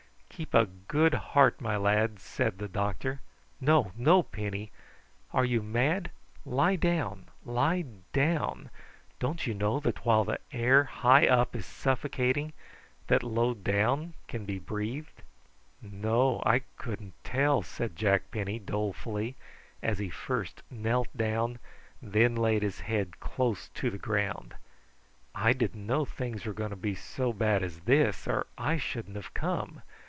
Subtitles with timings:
[0.41, 3.21] "Keep a good heart, my lads," said the doctor.
[3.59, 4.71] "No, no, Penny!
[5.33, 6.09] Are you mad?
[6.47, 7.27] Lie down!
[7.45, 8.71] lie down!
[9.19, 12.53] Don't you know that while the air high up is suffocating,
[13.05, 15.21] that low down can be breathed?"
[15.79, 19.35] "No, I couldn't tell," said Jack Penny dolefully,
[19.83, 21.59] as he first knelt down
[22.01, 24.55] and then laid his head close to the ground.
[25.35, 29.17] "I didn't know things were going to be so bad as this or I shouldn't
[29.17, 29.83] have come.